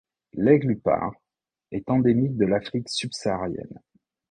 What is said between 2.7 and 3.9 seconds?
subsaharienne.